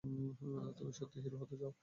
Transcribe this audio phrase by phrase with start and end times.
[0.77, 1.71] তুমি সত্যিই হিরো হতে চাও?